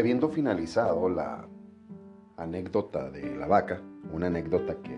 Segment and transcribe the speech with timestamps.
[0.00, 1.46] habiendo finalizado la
[2.36, 3.80] anécdota de la vaca,
[4.12, 4.96] una anécdota que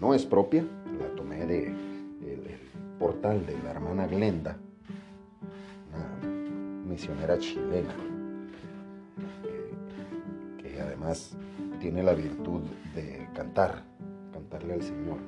[0.00, 0.64] no es propia,
[0.98, 2.42] la tomé de el,
[2.98, 4.56] portal de la hermana Glenda,
[5.88, 7.94] una misionera chilena,
[10.58, 11.36] que además
[11.80, 12.60] tiene la virtud
[12.94, 13.82] de cantar,
[14.32, 15.18] cantarle al Señor.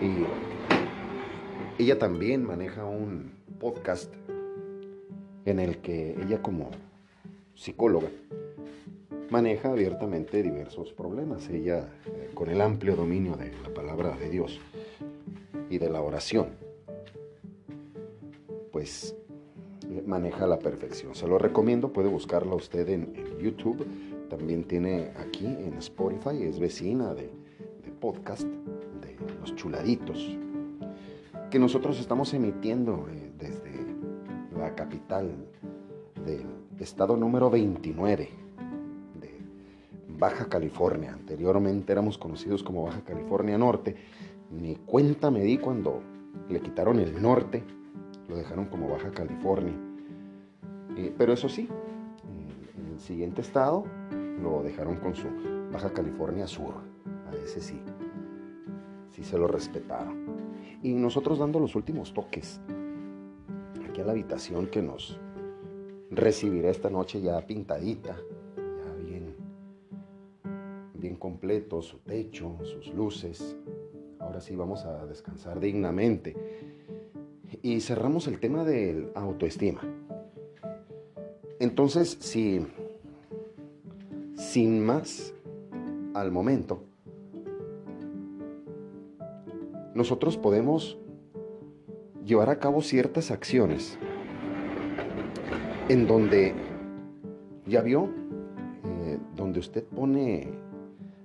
[0.00, 4.12] Y ella también maneja un podcast
[5.44, 6.70] en el que ella como
[7.54, 8.08] psicóloga
[9.32, 11.48] maneja abiertamente diversos problemas.
[11.48, 14.60] Ella, eh, con el amplio dominio de la palabra de Dios
[15.70, 16.48] y de la oración,
[18.70, 19.16] pues
[19.88, 21.14] eh, maneja la perfección.
[21.14, 23.84] Se lo recomiendo, puede buscarla usted en, YouTube.
[24.28, 27.30] También tiene aquí en Spotify, es vecina de,
[27.84, 30.38] de podcast de Los Chuladitos,
[31.50, 33.72] que nosotros estamos emitiendo eh, desde
[34.56, 35.34] la capital
[36.24, 38.28] del estado número 29
[39.20, 39.40] de
[40.18, 41.12] Baja California.
[41.12, 43.96] Anteriormente éramos conocidos como Baja California Norte.
[44.50, 46.02] Ni cuenta me di cuando
[46.48, 47.62] le quitaron el norte,
[48.28, 49.74] lo dejaron como Baja California.
[50.96, 51.68] Eh, pero eso sí,
[52.76, 53.84] en el siguiente estado
[54.42, 55.28] lo dejaron con su
[55.72, 56.74] Baja California Sur.
[57.30, 57.80] A ese sí,
[59.10, 60.26] sí se lo respetaron.
[60.82, 62.60] Y nosotros dando los últimos toques
[63.88, 65.18] aquí a la habitación que nos
[66.12, 68.16] recibirá esta noche ya pintadita,
[68.56, 69.34] ya bien,
[70.94, 73.56] bien completo, su techo, sus luces.
[74.18, 76.36] Ahora sí vamos a descansar dignamente.
[77.62, 79.80] Y cerramos el tema de autoestima.
[81.58, 82.66] Entonces, si
[84.36, 85.34] sin más
[86.14, 86.82] al momento,
[89.94, 90.98] nosotros podemos
[92.24, 93.98] llevar a cabo ciertas acciones
[95.92, 96.54] en donde,
[97.66, 98.08] ya vio,
[98.84, 100.48] eh, donde usted pone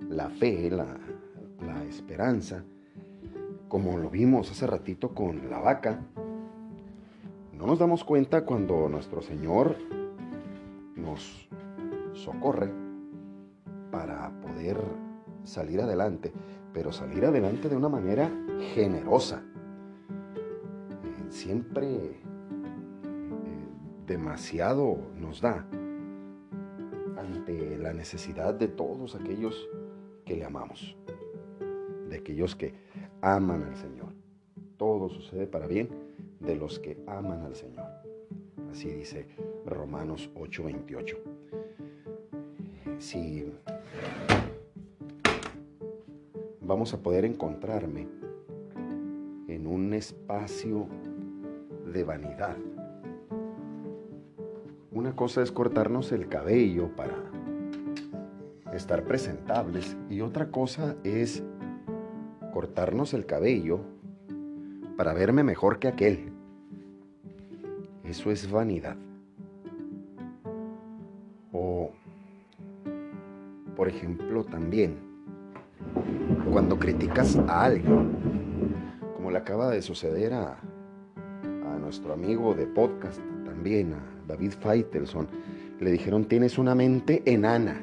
[0.10, 0.86] la fe, la,
[1.66, 2.66] la esperanza,
[3.70, 6.02] como lo vimos hace ratito con la vaca,
[7.54, 9.78] no nos damos cuenta cuando nuestro Señor
[10.98, 11.48] nos
[12.14, 12.70] socorre
[13.90, 14.78] para poder
[15.46, 16.34] salir adelante
[16.74, 18.30] pero salir adelante de una manera
[18.76, 19.42] generosa.
[21.06, 22.20] Eh, siempre
[24.08, 25.68] demasiado nos da
[27.18, 29.70] ante la necesidad de todos aquellos
[30.26, 30.96] que le amamos,
[32.10, 32.74] de aquellos que
[33.22, 34.14] aman al Señor.
[34.78, 35.90] Todo sucede para bien
[36.40, 37.86] de los que aman al Señor.
[38.72, 39.28] Así dice
[39.66, 41.18] Romanos 8:28.
[43.00, 43.52] Si
[46.62, 48.08] vamos a poder encontrarme
[49.48, 50.88] en un espacio
[51.94, 52.58] de vanidad.
[54.98, 57.14] Una cosa es cortarnos el cabello para
[58.74, 61.44] estar presentables y otra cosa es
[62.52, 63.82] cortarnos el cabello
[64.98, 66.32] para verme mejor que aquel.
[68.06, 68.98] Eso es vanidad.
[71.52, 71.92] O,
[73.76, 74.98] por ejemplo, también,
[76.52, 78.74] cuando criticas a alguien,
[79.16, 80.58] como le acaba de suceder a,
[81.80, 85.28] nuestro amigo de podcast también, a David Feitelson,
[85.80, 87.82] le dijeron tienes una mente enana.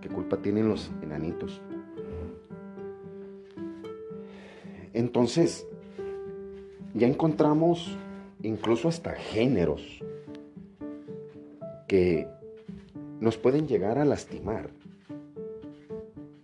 [0.00, 1.60] ¿Qué culpa tienen los enanitos?
[4.92, 5.66] Entonces,
[6.94, 7.96] ya encontramos
[8.42, 10.02] incluso hasta géneros
[11.88, 12.28] que
[13.20, 14.70] nos pueden llegar a lastimar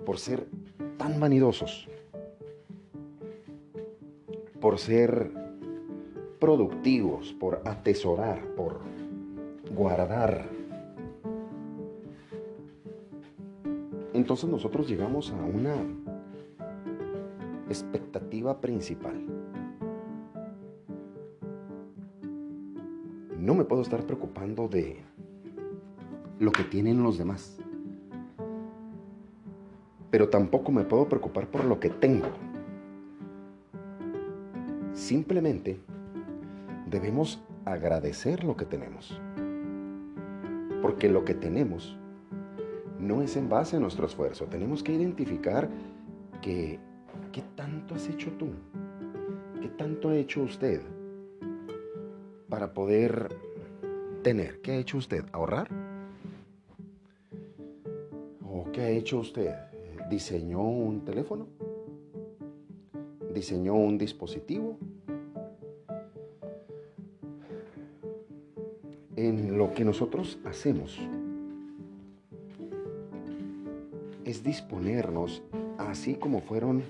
[0.04, 0.46] por ser
[0.98, 1.88] tan vanidosos,
[4.60, 5.41] por ser
[6.42, 8.80] productivos, por atesorar, por
[9.72, 10.44] guardar.
[14.12, 15.76] Entonces nosotros llegamos a una
[17.68, 19.24] expectativa principal.
[23.38, 24.96] No me puedo estar preocupando de
[26.40, 27.56] lo que tienen los demás
[30.10, 32.26] pero tampoco me puedo preocupar por lo que tengo.
[34.92, 35.80] Simplemente
[36.92, 39.20] debemos agradecer lo que tenemos.
[40.80, 41.98] Porque lo que tenemos
[43.00, 44.46] no es en base a nuestro esfuerzo.
[44.46, 45.68] Tenemos que identificar
[46.40, 46.78] que
[47.32, 48.50] qué tanto has hecho tú,
[49.60, 50.82] qué tanto ha hecho usted
[52.48, 53.34] para poder
[54.22, 54.60] tener.
[54.60, 55.24] ¿Qué ha hecho usted?
[55.32, 55.68] ¿Ahorrar?
[58.44, 59.52] ¿O qué ha hecho usted?
[60.12, 61.46] diseñó un teléfono,
[63.32, 64.76] diseñó un dispositivo,
[69.28, 70.98] en lo que nosotros hacemos
[74.24, 75.42] es disponernos
[75.78, 76.82] así como fueron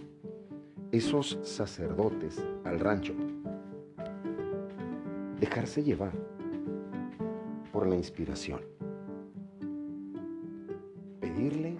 [0.93, 3.14] esos sacerdotes al rancho.
[5.40, 6.12] Dejarse llevar
[7.73, 8.61] por la inspiración.
[11.20, 11.76] Pedirle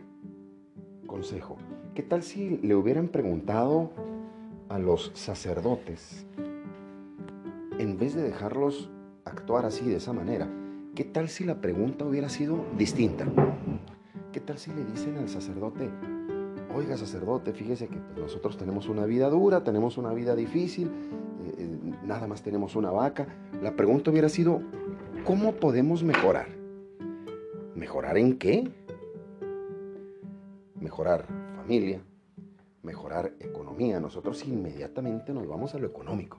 [1.06, 1.56] consejo.
[1.94, 3.90] ¿Qué tal si le hubieran preguntado
[4.69, 6.26] a los sacerdotes,
[7.78, 8.90] en vez de dejarlos
[9.25, 10.49] actuar así, de esa manera,
[10.95, 13.27] qué tal si la pregunta hubiera sido distinta?
[14.33, 15.91] ¿Qué tal si le dicen al sacerdote,
[16.75, 21.55] oiga sacerdote, fíjese que pues, nosotros tenemos una vida dura, tenemos una vida difícil, eh,
[21.59, 23.27] eh, nada más tenemos una vaca?
[23.61, 24.63] La pregunta hubiera sido,
[25.25, 26.47] ¿cómo podemos mejorar?
[27.75, 28.71] ¿Mejorar en qué?
[30.81, 31.27] Mejorar
[31.57, 32.01] familia,
[32.83, 34.01] mejorar economía.
[34.01, 36.39] Nosotros inmediatamente nos vamos a lo económico,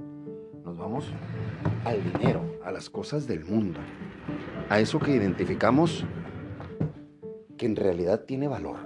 [0.64, 1.06] nos vamos
[1.86, 3.80] al dinero, a las cosas del mundo,
[4.70, 6.06] a eso que identificamos
[7.58, 8.78] que en realidad tiene valor.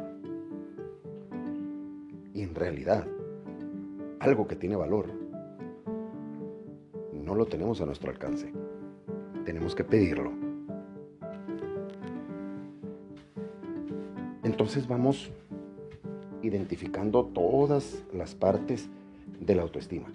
[2.34, 3.08] Y en realidad,
[4.20, 5.08] algo que tiene valor,
[7.14, 8.52] no lo tenemos a nuestro alcance.
[9.46, 10.32] Tenemos que pedirlo.
[14.44, 15.32] Entonces vamos
[16.42, 18.90] identificando todas las partes
[19.40, 20.08] de la autoestima.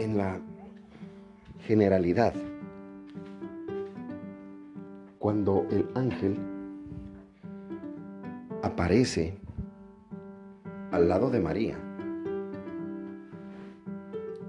[0.00, 0.40] En la
[1.66, 2.32] generalidad,
[5.18, 6.38] cuando el ángel
[8.62, 9.36] aparece
[10.90, 11.76] al lado de María,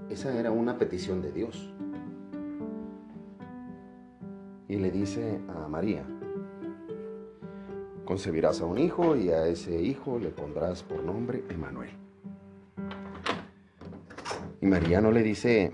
[0.08, 1.70] esa era una petición de Dios.
[4.68, 6.02] Y le dice a María,
[8.06, 11.90] concebirás a un hijo y a ese hijo le pondrás por nombre Emanuel.
[14.62, 15.72] Y María no le dice,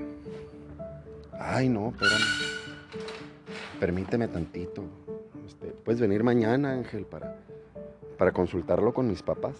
[1.38, 2.25] ay no, espérame,
[3.79, 4.82] permíteme tantito,
[5.46, 7.37] este, puedes venir mañana Ángel para,
[8.17, 9.56] para consultarlo con mis papás.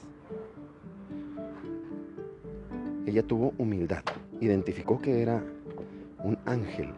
[3.05, 4.03] Ella tuvo humildad,
[4.41, 5.45] identificó que era
[6.25, 6.89] un ángel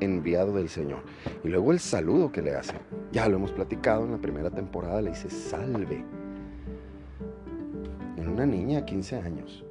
[0.00, 1.00] enviado del Señor.
[1.42, 2.74] Y luego el saludo que le hace.
[3.12, 6.04] Ya lo hemos platicado en la primera temporada, le dice salve.
[8.18, 9.64] En una niña de 15 años.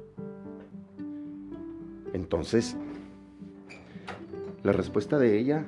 [2.12, 2.76] Entonces,
[4.62, 5.64] la respuesta de ella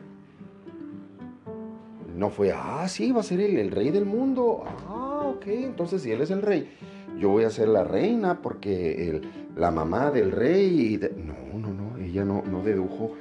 [2.17, 4.65] no fue, ah, sí, va a ser el, rey del mundo.
[4.87, 6.71] Ah, ok, entonces si él es el rey,
[7.19, 9.21] yo voy a ser la reina porque
[9.57, 11.01] la mamá del rey...
[11.17, 13.13] No, no, no, ella no, no dedujo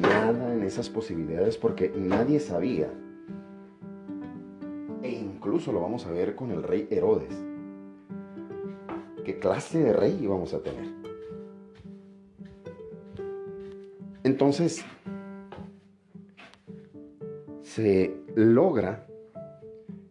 [0.00, 2.88] nada en esas posibilidades porque nadie sabía.
[5.02, 7.34] E incluso lo vamos a ver con el rey Herodes.
[9.24, 11.01] ¿Qué clase de rey íbamos a tener?
[14.24, 14.84] Entonces,
[17.62, 19.06] se logra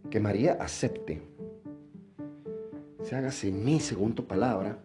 [0.10, 1.22] que María acepte,
[3.04, 4.80] se haga mi según tu palabra,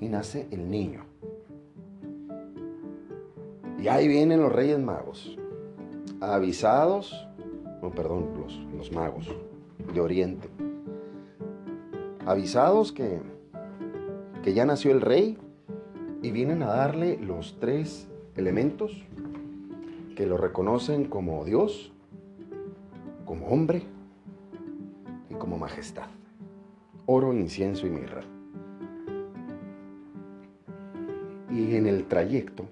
[0.00, 1.04] y nace el niño.
[3.78, 5.36] Y ahí vienen los reyes magos,
[6.20, 7.28] avisados,
[7.82, 9.28] no, perdón, los, los magos
[9.92, 10.48] de Oriente,
[12.24, 13.20] avisados que,
[14.42, 15.36] que ya nació el rey
[16.22, 19.04] y vienen a darle los tres elementos
[20.16, 21.92] que lo reconocen como Dios,
[23.24, 23.82] como hombre
[25.28, 26.06] y como majestad.
[27.06, 28.22] Oro, incienso y mirra.
[31.50, 32.66] Y en el trayecto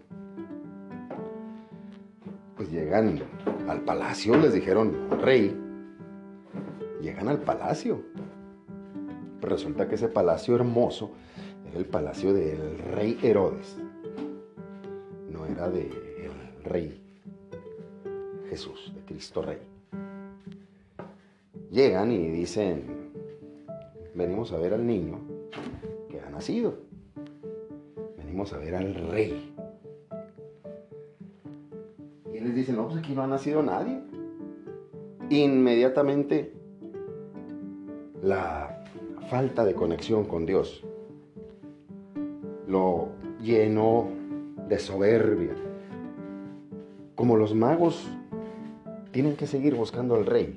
[2.71, 3.21] llegan
[3.69, 5.57] al palacio, les dijeron, rey,
[7.00, 8.02] llegan al palacio.
[9.40, 11.11] Resulta que ese palacio hermoso
[11.74, 13.76] el palacio del rey Herodes,
[15.30, 15.90] no era del
[16.64, 17.00] rey
[18.48, 19.58] Jesús, de Cristo Rey.
[21.70, 23.12] Llegan y dicen,
[24.14, 25.20] venimos a ver al niño
[26.08, 26.74] que ha nacido,
[28.18, 29.50] venimos a ver al rey
[32.40, 34.00] les dicen, no, pues aquí no ha nacido nadie.
[35.28, 36.52] Inmediatamente
[38.22, 38.84] la
[39.28, 40.84] falta de conexión con Dios
[42.70, 43.08] lo
[43.42, 44.08] llenó
[44.68, 45.54] de soberbia.
[47.16, 48.08] Como los magos
[49.10, 50.56] tienen que seguir buscando al rey.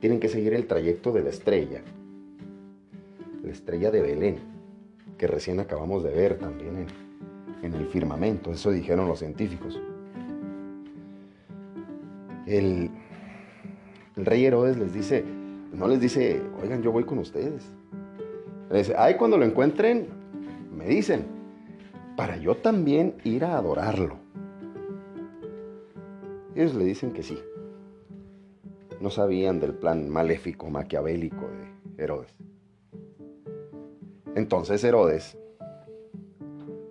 [0.00, 1.80] Tienen que seguir el trayecto de la estrella.
[3.42, 4.38] La estrella de Belén,
[5.16, 6.86] que recién acabamos de ver también
[7.62, 9.80] en, el firmamento, eso dijeron los científicos.
[12.46, 12.90] El,
[14.16, 15.24] rey Herodes les dice,
[15.72, 17.70] no les dice, oigan, yo voy con ustedes.
[18.70, 20.08] Les dice, ay, cuando lo encuentren,
[20.72, 21.26] me dicen,
[22.16, 24.16] para yo también ir a adorarlo.
[26.54, 27.38] Ellos le dicen que sí.
[29.00, 31.48] No sabían del plan maléfico, maquiavélico
[31.96, 32.34] de Herodes.
[34.34, 35.36] Entonces Herodes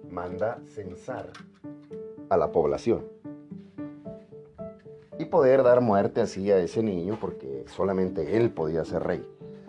[0.09, 1.31] manda censar
[2.29, 3.05] a la población
[5.17, 9.25] y poder dar muerte así a ese niño porque solamente él podía ser rey,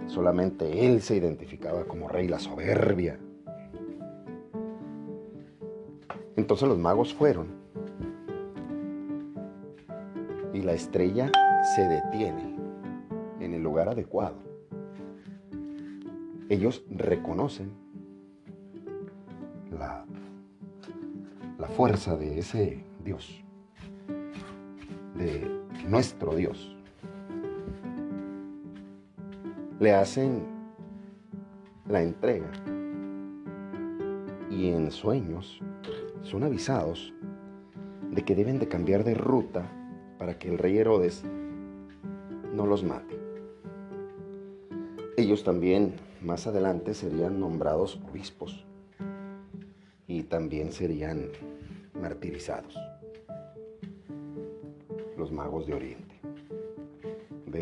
[0.06, 3.18] solamente él se identificaba como rey, la soberbia.
[6.36, 7.48] Entonces los magos fueron
[10.52, 11.30] y la estrella
[11.74, 12.56] se detiene
[13.40, 14.36] en el lugar adecuado.
[16.48, 17.70] Ellos reconocen
[19.70, 20.04] la,
[21.58, 23.44] la fuerza de ese Dios
[25.20, 26.76] de nuestro Dios.
[29.80, 30.42] Le hacen
[31.88, 32.50] la entrega
[34.50, 35.58] y en sueños
[36.20, 37.14] son avisados
[38.10, 39.66] de que deben de cambiar de ruta
[40.18, 41.24] para que el rey Herodes
[42.54, 43.18] no los mate.
[45.16, 48.66] Ellos también más adelante serían nombrados obispos
[50.06, 51.30] y también serían
[51.98, 52.76] martirizados
[55.16, 55.99] los magos de Oriente.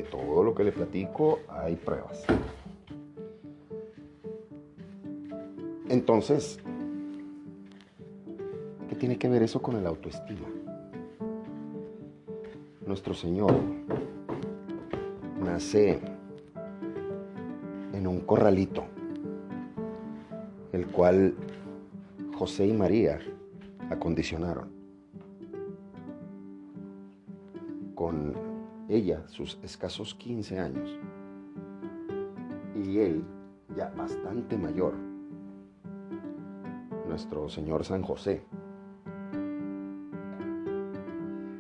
[0.03, 2.25] Todo lo que le platico hay pruebas.
[5.89, 6.59] Entonces,
[8.89, 10.47] ¿qué tiene que ver eso con el autoestima?
[12.87, 13.53] Nuestro Señor
[15.43, 15.99] nace
[17.93, 18.85] en un corralito,
[20.73, 21.35] el cual
[22.35, 23.19] José y María
[23.91, 24.78] acondicionaron.
[28.99, 30.99] Ella sus escasos 15 años
[32.75, 33.25] y él
[33.77, 34.95] ya bastante mayor,
[37.07, 38.43] nuestro Señor San José,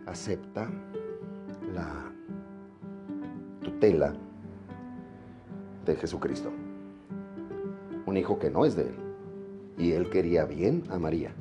[0.07, 0.68] acepta
[1.73, 2.12] la
[3.62, 4.14] tutela
[5.85, 6.50] de Jesucristo,
[8.07, 8.95] un hijo que no es de él,
[9.76, 11.33] y él quería bien a María.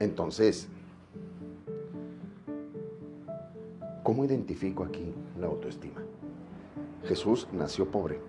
[0.00, 0.68] Entonces,
[4.24, 6.00] ¿Cómo identifico aquí la autoestima?
[7.02, 8.20] Jesús nació pobre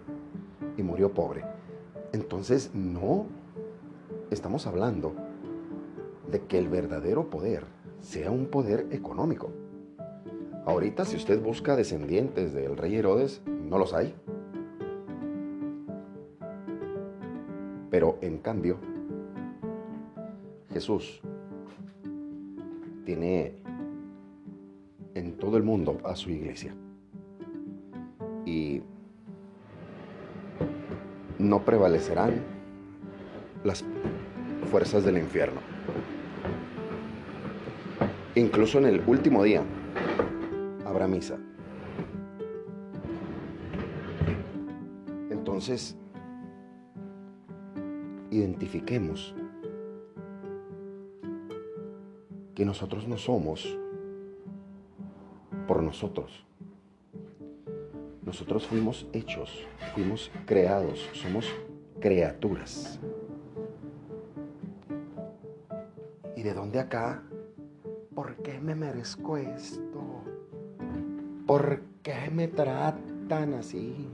[0.75, 1.45] y murió pobre.
[2.11, 3.27] Entonces no
[4.29, 5.13] estamos hablando
[6.29, 7.63] de que el verdadero poder
[8.01, 9.51] sea un poder económico.
[10.65, 14.13] Ahorita si usted busca descendientes del rey Herodes, no los hay.
[17.89, 18.79] Pero en cambio,
[20.73, 21.21] Jesús
[23.05, 23.64] tiene en
[25.39, 26.73] todo el mundo a su iglesia.
[28.45, 28.81] Y
[31.39, 32.41] no prevalecerán
[33.63, 33.83] las
[34.69, 35.59] fuerzas del infierno.
[38.35, 39.63] Incluso en el último día
[40.85, 41.37] habrá misa.
[45.29, 45.97] Entonces,
[48.31, 49.33] identifiquemos
[52.53, 53.77] que nosotros no somos
[55.65, 56.45] por nosotros.
[58.23, 61.47] Nosotros fuimos hechos, fuimos creados, somos
[61.99, 62.99] criaturas.
[66.35, 67.23] ¿Y de dónde acá?
[68.15, 70.23] ¿Por qué me merezco esto?
[71.45, 74.07] ¿Por qué me tratan así?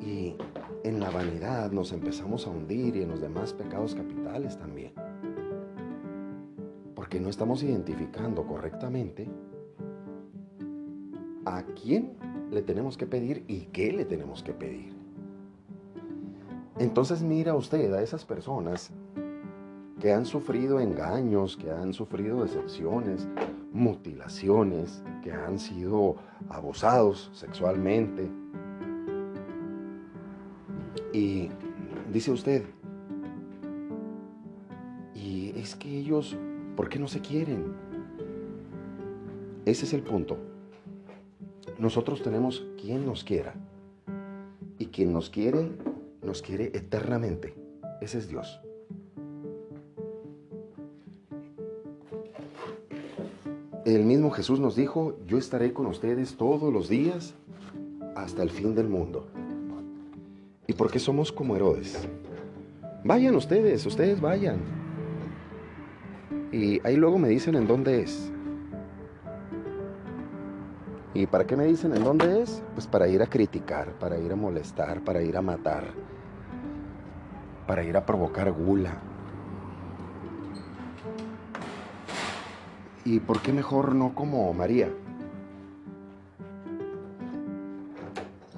[0.00, 0.36] Y
[0.84, 4.92] en la vanidad nos empezamos a hundir y en los demás pecados capitales también.
[6.94, 9.28] Porque no estamos identificando correctamente
[11.56, 12.16] a quién
[12.50, 14.92] le tenemos que pedir y qué le tenemos que pedir.
[16.78, 18.90] Entonces mira usted a esas personas
[20.00, 23.28] que han sufrido engaños, que han sufrido decepciones,
[23.72, 26.16] mutilaciones, que han sido
[26.48, 28.28] abusados sexualmente.
[31.12, 31.50] Y
[32.12, 32.64] dice usted,
[35.14, 36.36] y es que ellos,
[36.74, 37.74] ¿por qué no se quieren?
[39.64, 40.51] Ese es el punto.
[41.82, 43.54] Nosotros tenemos quien nos quiera.
[44.78, 45.68] Y quien nos quiere,
[46.22, 47.56] nos quiere eternamente.
[48.00, 48.60] Ese es Dios.
[53.84, 57.34] El mismo Jesús nos dijo, yo estaré con ustedes todos los días
[58.14, 59.26] hasta el fin del mundo.
[60.68, 61.98] ¿Y por qué somos como Herodes?
[63.02, 64.60] Vayan ustedes, ustedes vayan.
[66.52, 68.31] Y ahí luego me dicen en dónde es.
[71.14, 72.62] ¿Y para qué me dicen en dónde es?
[72.74, 75.84] Pues para ir a criticar, para ir a molestar, para ir a matar.
[77.66, 79.00] para ir a provocar gula.
[83.04, 84.88] ¿Y por qué mejor no como María?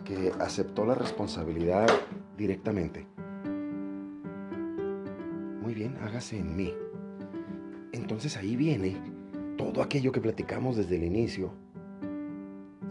[0.04, 1.88] Que aceptó la responsabilidad
[2.36, 3.06] directamente.
[5.62, 6.74] Muy bien, hágase en mí.
[7.92, 8.96] Entonces ahí viene
[9.56, 11.52] todo aquello que platicamos desde el inicio.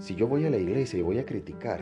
[0.04, 1.80] Si yo voy a la iglesia y voy a criticar,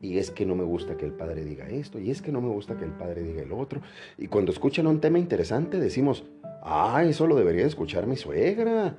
[0.00, 2.40] y es que no me gusta que el padre diga esto, y es que no
[2.40, 3.82] me gusta que el padre diga el otro,
[4.16, 6.24] y cuando escuchan un tema interesante decimos,
[6.62, 8.96] ah, eso lo debería escuchar mi suegra,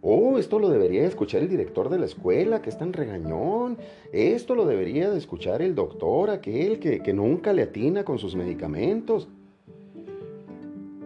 [0.00, 3.78] Oh, esto lo debería escuchar el director de la escuela, que es tan regañón.
[4.12, 8.34] Esto lo debería de escuchar el doctor, aquel que, que nunca le atina con sus
[8.34, 9.28] medicamentos.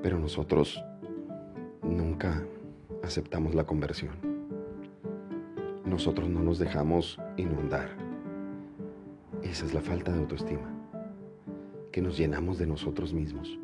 [0.03, 0.83] Pero nosotros
[1.83, 2.43] nunca
[3.03, 4.36] aceptamos la conversión.
[5.97, 7.89] Nosotros no nos dejamos inundar.
[9.43, 10.71] Esa es la falta de autoestima.
[11.91, 13.59] Que nos llenamos de nosotros mismos.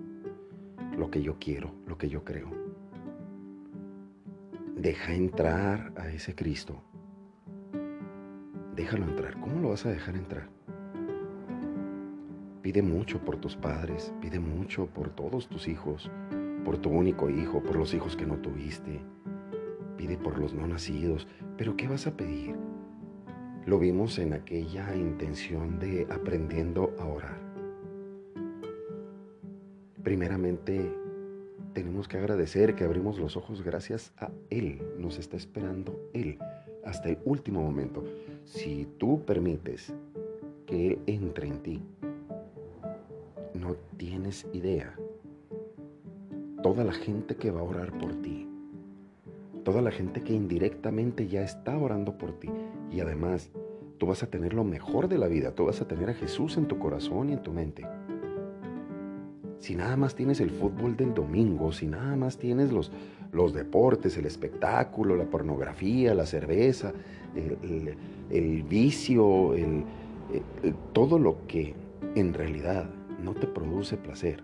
[0.97, 2.49] Lo que yo quiero, lo que yo creo.
[4.77, 6.83] Deja entrar a ese Cristo.
[8.77, 9.39] Déjalo entrar.
[9.39, 10.49] ¿Cómo lo vas a dejar entrar?
[12.63, 16.11] Pide mucho por tus padres, pide mucho por todos tus hijos,
[16.65, 19.03] por tu único hijo, por los hijos que no tuviste.
[19.99, 21.29] Pide por los no nacidos.
[21.57, 22.57] Pero ¿qué vas a pedir?
[23.67, 27.39] Lo vimos en aquella intención de aprendiendo a orar.
[30.03, 30.93] Primeramente,
[31.73, 34.83] tenemos que agradecer que abrimos los ojos gracias a Él.
[34.99, 36.39] Nos está esperando Él
[36.85, 38.05] hasta el último momento.
[38.45, 39.93] Si tú permites
[40.67, 41.83] que Él entre en ti,
[43.55, 44.95] no tienes idea.
[46.63, 48.49] Toda la gente que va a orar por ti,
[49.65, 52.51] toda la gente que indirectamente ya está orando por ti.
[52.91, 53.51] Y además
[53.99, 56.57] tú vas a tener lo mejor de la vida, tú vas a tener a Jesús
[56.57, 57.87] en tu corazón y en tu mente.
[59.59, 62.91] Si nada más tienes el fútbol del domingo, si nada más tienes los,
[63.31, 66.93] los deportes, el espectáculo, la pornografía, la cerveza,
[67.37, 69.55] el, vicio,
[70.93, 71.75] todo lo que
[72.17, 72.91] en realidad
[73.23, 74.43] no te produce placer,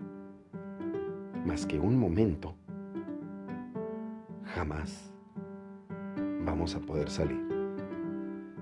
[1.45, 2.55] más que un momento,
[4.59, 5.09] jamás
[6.43, 7.39] vamos a poder salir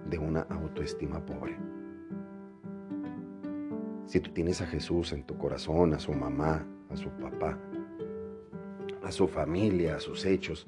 [0.08, 1.58] de una autoestima pobre.
[4.06, 7.58] Si tú tienes a Jesús en tu corazón, a su mamá, a su papá,
[9.04, 10.68] a su familia, a sus hechos,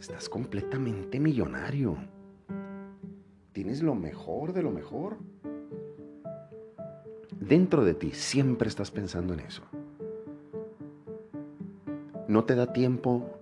[0.00, 1.96] estás completamente millonario.
[3.52, 5.18] Tienes lo mejor de lo mejor.
[7.38, 9.62] Dentro de ti siempre estás pensando en eso.
[12.26, 13.37] No te da tiempo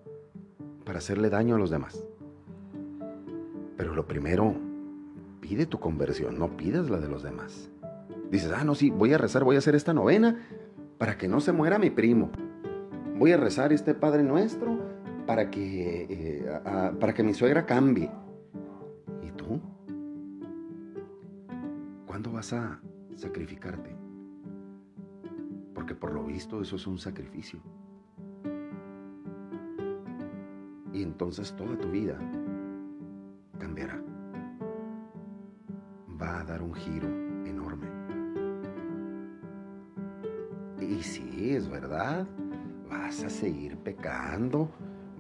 [0.99, 2.05] hacerle daño a los demás.
[3.77, 4.55] Pero lo primero,
[5.41, 7.71] pide tu conversión, no pidas la de los demás.
[8.31, 10.41] Dices, ah, no, sí, voy a rezar, voy a hacer esta novena
[10.99, 12.31] para que no se muera mi primo.
[13.19, 14.79] Voy a rezar este Padre Nuestro
[15.27, 16.61] para que, eh,
[17.01, 18.11] para que mi suegra cambie.
[19.23, 19.61] ¿Y tú?
[22.07, 22.81] ¿Cuándo vas a
[23.15, 23.95] sacrificarte?
[25.75, 27.61] Porque por lo visto eso es un sacrificio.
[30.97, 32.19] Y entonces toda tu vida
[33.59, 34.03] cambiará.
[36.21, 37.27] Va a dar un giro
[40.97, 42.27] Y sí, es verdad,
[42.89, 44.71] vas a seguir pecando,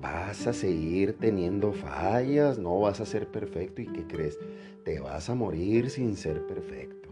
[0.01, 4.39] vas a seguir teniendo fallas, no vas a ser perfecto y ¿qué crees?
[4.85, 7.09] Te vas a morir sin ser perfecto.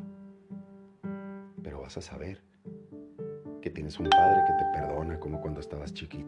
[1.63, 2.41] Pero vas a saber
[3.61, 6.24] que tienes un padre que te perdona como cuando estabas chiquito.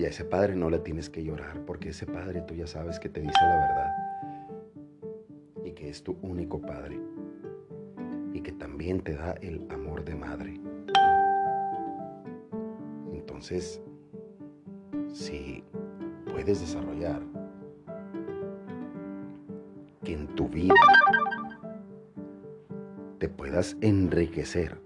[0.00, 2.98] Y a ese padre no le tienes que llorar porque ese padre tú ya sabes
[2.98, 3.94] que te dice la verdad
[5.62, 6.98] y que es tu único padre
[8.32, 10.58] y que también te da el amor de madre.
[13.12, 13.82] Entonces,
[15.12, 15.62] si
[16.32, 17.20] puedes desarrollar
[20.02, 20.72] que en tu vida
[23.18, 24.80] te puedas enriquecer,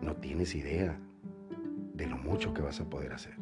[0.00, 0.98] no tienes idea
[2.34, 3.36] mucho que vas a poder hacer.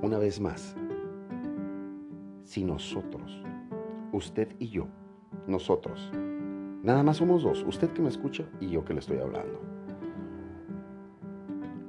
[0.00, 0.76] Una vez más,
[2.44, 3.42] si nosotros
[4.12, 4.86] usted y yo,
[5.48, 6.12] nosotros.
[6.84, 9.58] Nada más somos dos, usted que me escucha y yo que le estoy hablando.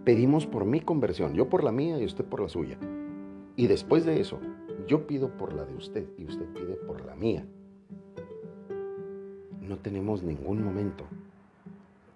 [0.06, 2.80] Pedimos por mi conversión, yo por la mía y usted por la suya.
[3.56, 4.40] Y después de eso,
[4.88, 7.46] yo pido por la de usted y usted pide por la mía.
[9.62, 11.06] No tenemos ningún momento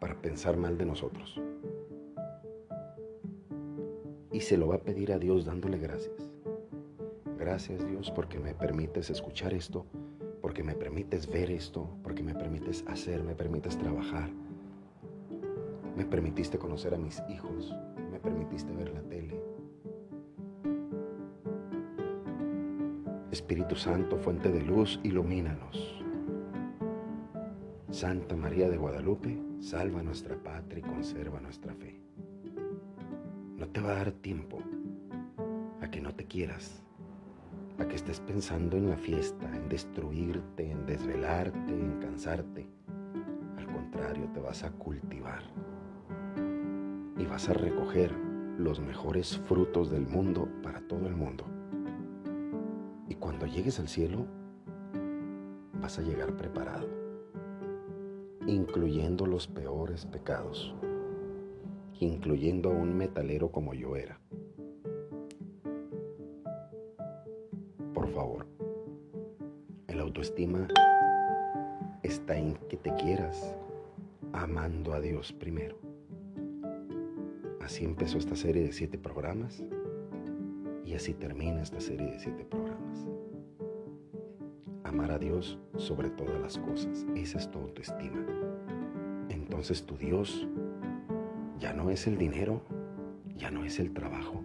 [0.04, 1.40] para pensar mal de nosotros.
[4.34, 6.30] Y se lo va a pedir a Dios dándole gracias.
[7.40, 9.86] Gracias Dios porque me permites escuchar esto
[10.42, 14.30] porque me permites ver esto, porque me permites hacer, me permites trabajar.
[15.96, 17.74] Me permitiste conocer a mis hijos,
[18.12, 19.42] me permitiste ver la tele.
[23.32, 26.03] Espíritu Santo, fuente de luz, ilumínanos.
[27.94, 32.02] Santa María de Guadalupe, salva nuestra patria y conserva nuestra fe.
[33.56, 34.58] No te va a dar tiempo
[35.80, 36.82] a que no te quieras,
[37.78, 42.68] a que estés pensando en la fiesta, en destruirte, en desvelarte, en cansarte.
[43.58, 45.44] Al contrario, te vas a cultivar
[47.16, 48.12] y vas a recoger
[48.58, 51.46] los mejores frutos del mundo para todo el mundo.
[53.08, 54.26] Y cuando llegues al cielo,
[55.80, 57.03] vas a llegar preparado,
[58.48, 60.74] incluyendo los peores pecados,
[62.00, 64.20] incluyendo a un metalero como yo era.
[67.94, 68.46] Por favor,
[69.88, 70.68] el autoestima
[72.04, 73.56] está en que te quieras
[74.34, 75.78] amando a Dios primero.
[77.62, 79.64] Así empezó esta serie de siete programas
[80.86, 82.63] y así termina esta serie de siete programas.
[84.94, 88.26] Amar a Dios sobre todas las cosas, esa es tu autoestima.
[89.30, 90.48] Entonces tu Dios
[91.60, 92.62] ya no es el dinero,
[93.36, 94.44] ya no es el trabajo,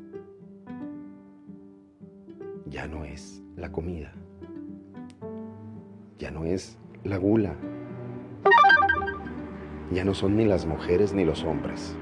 [2.67, 4.13] ya no es la comida,
[6.19, 7.55] ya no es la gula,
[9.93, 11.97] ya no son ni las mujeres ni los hombres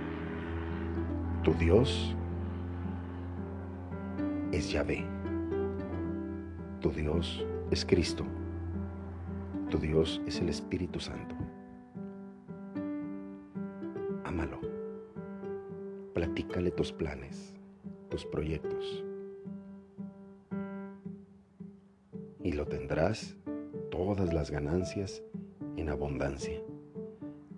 [1.46, 2.12] tu Dios
[4.50, 5.04] es Yahvé.
[6.80, 8.24] Tu Dios es Cristo.
[9.70, 11.34] Tu Dios es el Espíritu Santo.
[14.24, 14.60] Ámalo.
[16.14, 17.54] Platícale tus planes,
[18.08, 19.04] tus proyectos.
[22.42, 23.36] Y lo tendrás
[23.90, 25.22] todas las ganancias
[25.76, 26.60] en abundancia.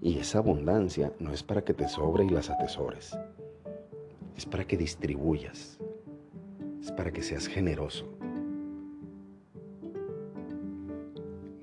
[0.01, 3.17] Y esa abundancia no es para que te sobre y las atesores
[4.39, 5.81] es para que distribuyas,
[6.81, 8.18] es para que seas generoso.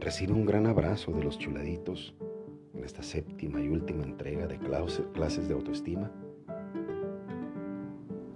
[0.06, 2.14] Recibe un gran abrazo de los chuladitos
[2.76, 6.12] en esta séptima y última entrega de clases de autoestima.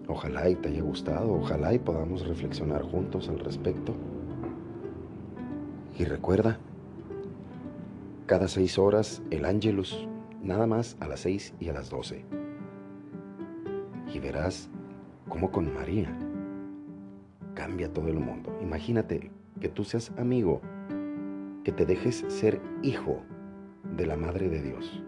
[0.07, 3.93] Ojalá y te haya gustado, ojalá y podamos reflexionar juntos al respecto.
[5.99, 6.57] Y recuerda,
[8.25, 10.07] cada seis horas el ángelus,
[10.41, 12.25] nada más a las seis y a las doce
[14.11, 14.71] y verás
[15.27, 16.17] cómo con María
[17.53, 18.57] cambia todo el mundo.
[18.59, 19.29] Imagínate
[19.61, 20.61] que tú seas amigo,
[21.69, 23.21] que te dejes ser hijo
[23.95, 25.03] de la Madre de Dios.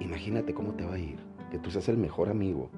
[0.00, 2.70] Imagínate cómo te va a ir, que tú seas el mejor amigo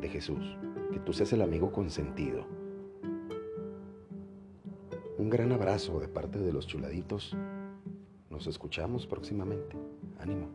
[0.00, 0.58] de Jesús,
[0.92, 2.48] que tú seas el amigo consentido.
[5.18, 7.36] Un gran abrazo de parte de los chuladitos.
[8.28, 9.76] Nos escuchamos próximamente.
[10.18, 10.48] Ánimo.